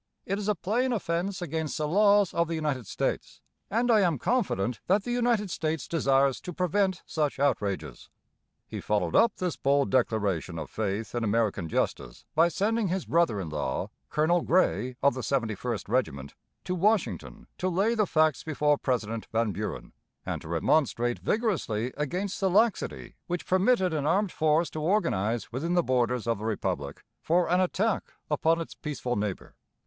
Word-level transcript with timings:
It 0.25 0.39
is 0.39 0.47
a 0.47 0.55
plain 0.55 0.91
offence 0.93 1.43
against 1.43 1.77
the 1.77 1.87
laws 1.87 2.33
of 2.33 2.47
the 2.47 2.55
United 2.55 2.87
States, 2.87 3.39
and 3.69 3.91
I 3.91 3.99
am 3.99 4.17
confident 4.17 4.79
that 4.87 5.03
the 5.03 5.11
United 5.11 5.51
States 5.51 5.87
desires 5.87 6.41
to 6.41 6.51
prevent 6.53 7.03
such 7.05 7.37
outrages.' 7.37 8.09
He 8.65 8.81
followed 8.81 9.15
up 9.15 9.35
this 9.35 9.57
bold 9.57 9.91
declaration 9.91 10.57
of 10.57 10.71
faith 10.71 11.13
in 11.13 11.23
American 11.23 11.69
justice 11.69 12.25
by 12.33 12.47
sending 12.47 12.87
his 12.87 13.05
brother 13.05 13.39
in 13.39 13.49
law, 13.49 13.91
Colonel 14.09 14.41
Grey 14.41 14.95
of 15.03 15.13
the 15.13 15.21
71st 15.21 15.87
Regiment, 15.87 16.33
to 16.63 16.73
Washington 16.73 17.45
to 17.59 17.69
lay 17.69 17.93
the 17.93 18.07
facts 18.07 18.43
before 18.43 18.79
President 18.79 19.27
Van 19.31 19.51
Buren 19.51 19.93
and 20.25 20.41
to 20.41 20.47
remonstrate 20.47 21.19
vigorously 21.19 21.93
against 21.95 22.39
the 22.39 22.49
laxity 22.49 23.17
which 23.27 23.45
permitted 23.45 23.93
an 23.93 24.07
armed 24.07 24.31
force 24.31 24.71
to 24.71 24.81
organize 24.81 25.51
within 25.51 25.75
the 25.75 25.83
borders 25.83 26.25
of 26.25 26.39
the 26.39 26.45
Republic 26.45 27.03
for 27.21 27.47
an 27.51 27.59
attack 27.61 28.13
upon 28.31 28.59
its 28.59 28.73
peaceful 28.73 29.15
neighbour. 29.15 29.53